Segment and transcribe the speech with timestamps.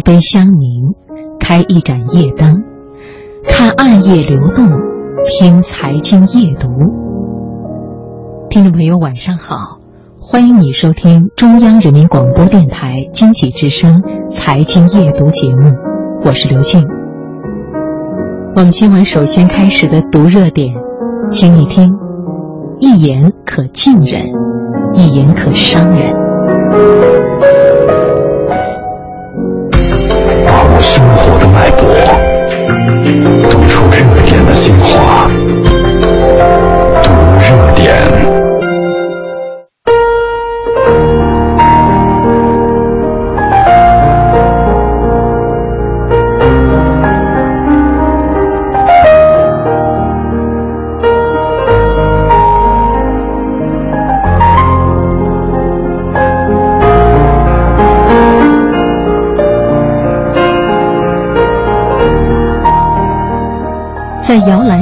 [0.00, 0.94] 杯香茗，
[1.38, 2.62] 开一盏夜灯，
[3.44, 4.68] 看暗夜流动，
[5.26, 6.68] 听财经夜读。
[8.48, 9.78] 听众朋友，晚上好，
[10.20, 15.72] 欢迎你收听中央人民广播电台经济之声财经夜读节目，
[16.24, 16.84] 我是刘静。
[18.56, 20.74] 我们今晚首先开始的读热点，
[21.30, 21.92] 请你听：
[22.78, 24.20] 一言可敬人，
[24.94, 26.29] 一言可伤人。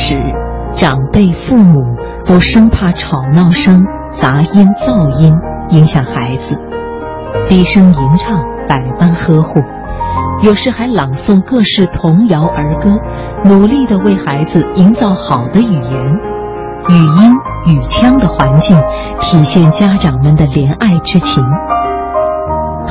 [0.00, 0.16] 时，
[0.74, 5.36] 长辈、父母都生怕吵闹声、杂音、噪音
[5.68, 6.58] 影响孩子，
[7.46, 9.60] 低声吟唱，百般呵护，
[10.42, 12.98] 有时还朗诵各式童谣儿歌，
[13.44, 16.14] 努力地为孩子营造好的语言、
[16.88, 17.34] 语音、
[17.66, 18.80] 语腔的环境，
[19.20, 21.44] 体现家长们的怜爱之情。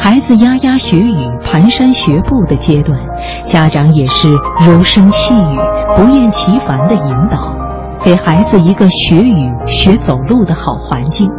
[0.02, 2.98] 孩子牙牙学语、蹒跚学步的阶段，
[3.44, 4.30] 家长也是
[4.66, 5.60] 柔声细语、
[5.94, 7.54] 不厌其烦的引导，
[8.02, 11.30] 给孩子一个学语、学走路的好环境。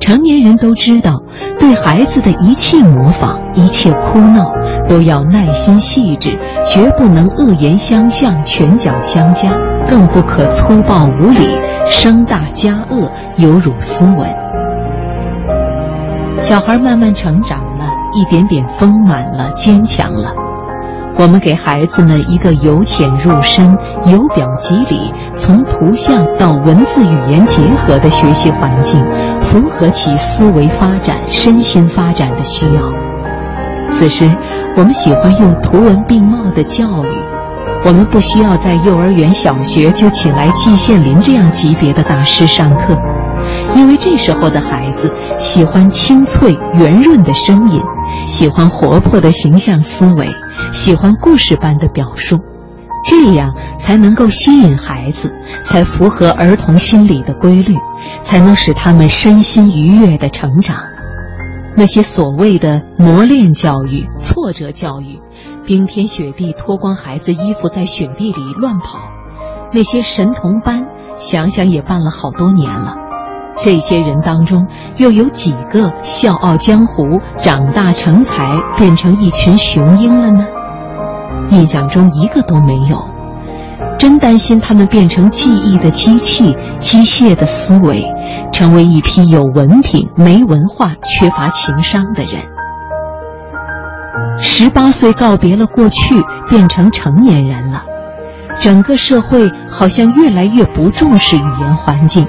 [0.00, 1.12] 成年人都知道，
[1.60, 4.52] 对孩子的一切模仿、一切哭闹，
[4.88, 6.36] 都要耐心细致，
[6.68, 9.52] 绝不能恶言相向、拳脚相加，
[9.88, 11.48] 更不可粗暴无礼、
[11.86, 14.51] 声大加恶、有辱斯文。
[16.52, 20.34] 小孩慢慢成长了，一点点丰满了，坚强了。
[21.16, 23.74] 我们给孩子们一个由浅入深、
[24.04, 29.02] 由表及里、从图像到文字语言结合的学习环境，
[29.40, 32.82] 符合其思维发展、身心发展的需要。
[33.90, 34.30] 此时，
[34.76, 37.22] 我们喜欢用图文并茂的教育。
[37.86, 42.94] 我们不需要在幼儿园、小学就请来季羡林这样级别的大师上课。
[43.74, 47.80] 因为这时候的孩子喜欢清脆圆润的声音，
[48.26, 50.28] 喜欢活泼的形象思维，
[50.70, 52.38] 喜欢故事般的表述，
[53.04, 55.32] 这样才能够吸引孩子，
[55.64, 57.74] 才符合儿童心理的规律，
[58.22, 60.76] 才能使他们身心愉悦的成长。
[61.74, 65.18] 那些所谓的磨练教育、挫折教育，
[65.66, 69.08] 冰天雪地脱光孩子衣服在雪地里乱跑，
[69.72, 70.86] 那些神童班，
[71.18, 72.96] 想想也办了好多年了。
[73.60, 80.44] 这些人当中，又有几个笑傲江湖、长大成才，变成一群雄鹰了呢？
[81.50, 83.04] 印象中一个都没有。
[83.98, 88.04] 真担心他们变成记忆的机器、机械的思维，
[88.52, 92.42] 成为一批有文凭、没文化、缺乏情商的人。
[94.38, 96.16] 十八岁告别了过去，
[96.48, 97.84] 变成成年人了。
[98.58, 102.26] 整个社会好像越来越不重视语言环境。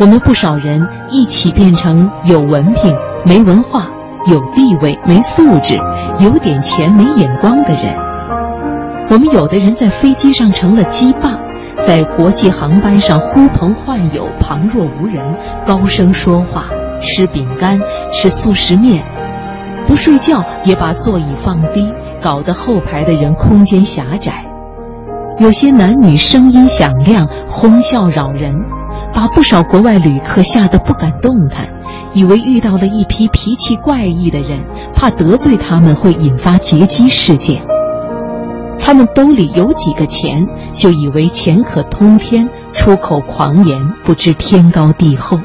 [0.00, 2.94] 我们不少人一起变成有文凭
[3.24, 3.88] 没文化、
[4.26, 5.78] 有地位没素质、
[6.18, 7.94] 有点钱没眼光的人。
[9.08, 11.38] 我们有的人在飞机上成了鸡霸，
[11.78, 15.22] 在国际航班上呼朋唤友、旁若无人，
[15.64, 16.64] 高声说话、
[17.00, 17.78] 吃饼干、
[18.10, 19.04] 吃速食面，
[19.86, 24.44] 不睡觉也把座椅放低，搞得后排的人空间狭窄。
[25.38, 28.52] 有些男女声音响亮，哄笑扰人。
[29.14, 31.68] 把不少国外旅客吓得不敢动弹，
[32.12, 37.62] 以为遇到了一批脾气怪异的人，怕得罪他们会引发劫机事件。
[38.78, 45.38] 他们兜里有几个钱，就以为钱可通天，出口狂言，不知天高地厚。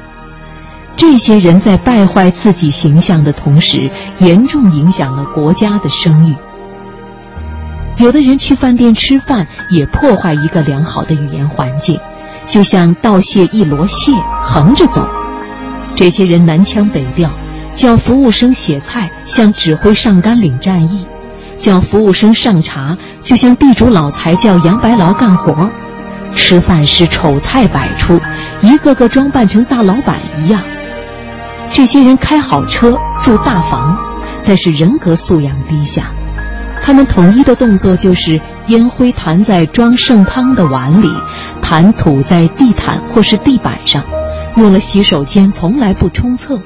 [0.97, 6.35] 这些人在败坏自己形象的同时，严重影响了国家的声誉。
[7.97, 11.99] 有的人去饭店吃饭，也破坏一个良好的语言环境。
[12.49, 14.11] 就像倒卸一箩蟹，
[14.41, 15.07] 横着走。
[15.95, 17.29] 这些人南腔北调，
[17.75, 21.05] 叫服务生写菜，像指挥上甘岭战役；
[21.55, 25.69] 叫服务生上茶，就像地主老财叫杨白劳干活。
[26.35, 28.19] 吃饭时丑态百出，
[28.61, 30.61] 一个个装扮成大老板一样。
[31.71, 33.97] 这些人开好车，住大房，
[34.45, 36.05] 但是人格素养低下。
[36.89, 41.07] 他们统一的动作就是烟灰弹在装剩汤的碗里。
[41.61, 44.03] 痰吐在地毯或是地板上，
[44.55, 46.59] 用了洗手间从来不冲厕。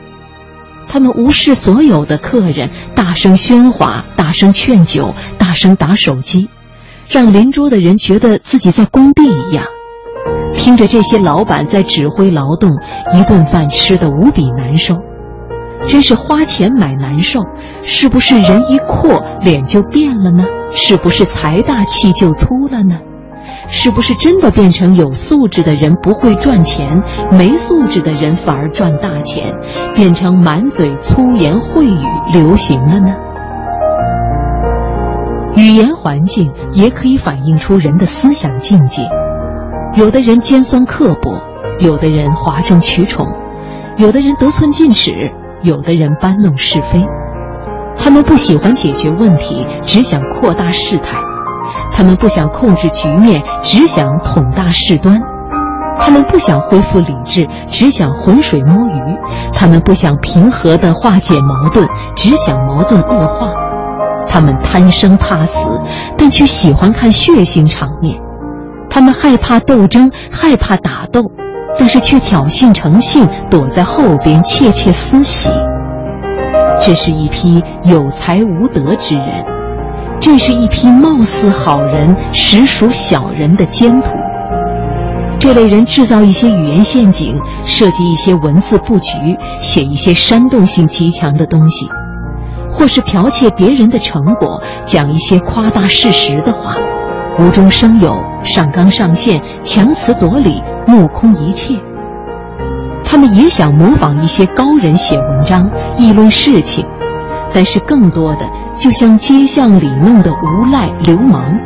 [0.88, 6.48] 他们无视所有的客人，大声喧哗，大声劝酒，大声打手机，
[7.10, 9.66] 让邻桌的人觉得自己在工地一样。
[10.54, 12.72] 听着这些老板在指挥劳动，
[13.14, 14.96] 一顿饭吃得无比难受。
[15.86, 17.42] 真是花钱买难受，
[17.82, 20.44] 是不是人一阔脸就变了呢？
[20.72, 22.98] 是不是财大气就粗了呢？
[23.68, 27.02] 是不是真的变成有素质的人不会赚钱，
[27.32, 29.54] 没素质的人反而赚大钱，
[29.94, 33.14] 变成满嘴粗言秽语流行了呢？
[35.56, 39.04] 语言环境也可以反映出人的思想境界。
[39.96, 41.32] 有的人尖酸刻薄，
[41.80, 43.28] 有的人哗众取宠，
[43.98, 45.12] 有的人得寸进尺。
[45.64, 47.02] 有的人搬弄是非，
[47.96, 51.18] 他们不喜欢解决问题，只想扩大事态；
[51.90, 55.18] 他们不想控制局面，只想捅大事端；
[55.98, 59.00] 他们不想恢复理智，只想浑水摸鱼；
[59.54, 63.48] 他们不想平和地化解矛盾，只想矛盾恶化；
[64.28, 65.82] 他们贪生怕死，
[66.18, 68.18] 但却喜欢看血腥场面；
[68.90, 71.32] 他们害怕斗争，害怕打斗。
[71.78, 75.50] 但是却挑衅成性，躲在后边窃窃私喜。
[76.80, 79.44] 这是一批有才无德之人，
[80.20, 84.08] 这是一批貌似好人实属小人的奸徒。
[85.40, 91.88] 这类人制造一些语言陷阱，设计一些文字布局，写一些煽动性极强的东西，
[92.72, 96.76] 或是剽窃别人的成果，讲一些夸大事实的话，
[97.40, 100.64] 无中生有，上纲上线，强词夺理。
[100.86, 101.80] 目空一切，
[103.04, 106.86] 他们也想模仿一些高人写文章、议论事情，
[107.54, 108.46] 但是更多的
[108.76, 111.58] 就像街巷里弄的无赖流氓。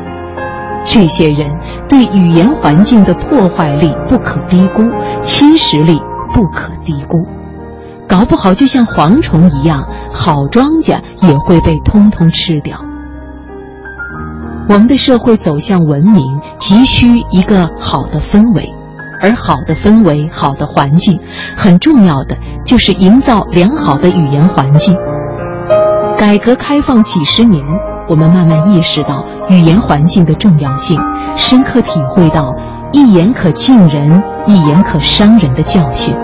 [0.86, 1.50] 这些人
[1.90, 4.84] 对语言环境的破坏力不可低估，
[5.22, 6.02] 侵蚀力
[6.34, 7.28] 不可低估，
[8.08, 12.78] 搞不好就像蝗虫一样，好庄稼也会被通通吃掉。
[14.69, 18.74] 我们的社会走向文明，急需一个好的氛围。
[19.22, 21.19] 而好的氛围、好的环境，
[21.56, 24.96] 很重要的就是营造良好的语言环境。
[26.16, 27.64] 改革开放几十年，
[28.10, 31.00] 我们慢慢意识到语言环境的重要性，
[31.36, 32.56] 深刻体会到
[32.92, 36.16] “一言可敬人，一言可伤人”的教训。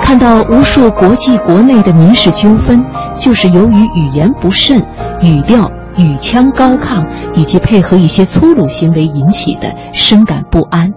[0.00, 2.84] 看到无数国际国内的民事纠纷，
[3.18, 4.82] 就是由于语言不慎、
[5.20, 10.92] 语调、语腔高亢以及配合一些粗鲁行为引起的，深感不安。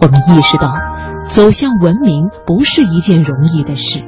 [0.00, 0.72] 我们意识到，
[1.24, 4.02] 走向文明不是一件容易的事，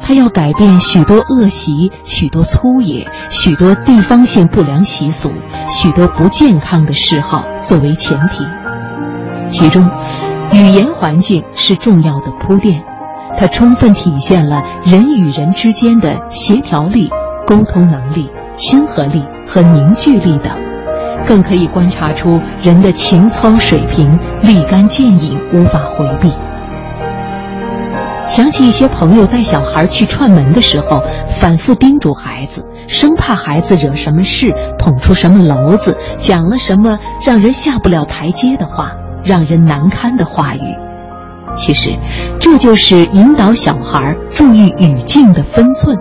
[0.00, 5.30] 它要改变许多恶习、许多粗野、许多地方性不良习俗、
[5.68, 8.46] 许多不健康的嗜好作为前提。
[9.48, 9.90] 其中，
[10.52, 12.82] 语言环境是重要的铺垫，
[13.36, 17.10] 它充分体现了人与人之间的协调力、
[17.46, 20.71] 沟通能力、亲和力和凝聚力等。
[21.26, 26.30] 更可以观察出人的情操水平，立竿见影，无法回避。
[28.28, 38.92] 想起一些朋友带小孩去串门的时候，反复叮嘱孩子，生怕孩子惹什么事，捅出什么篓子，讲了什么让人下不了台阶的话，
[39.22, 40.60] 让人难堪的话语。
[41.54, 41.90] 其实，
[42.40, 45.98] 这就是引导小孩注意语境的分寸。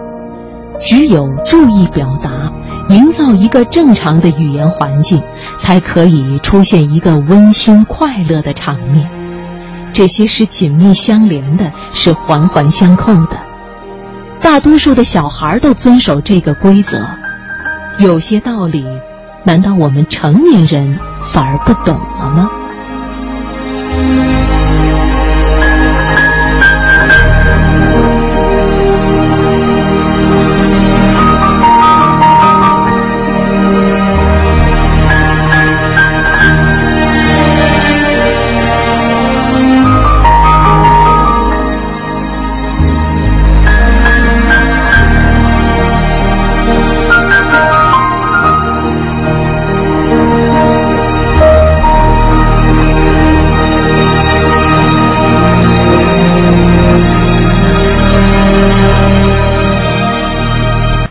[0.80, 2.52] 只有注意表达。
[2.92, 5.24] 营造一个正常的语言环境，
[5.58, 9.10] 才可以出现一个温馨快乐的场面。
[9.94, 13.38] 这些是紧密相连的，是环环相扣的。
[14.42, 17.02] 大多数的小孩都遵守这个规则。
[18.00, 18.86] 有些道理，
[19.44, 22.50] 难道我们成年人反而不懂了吗？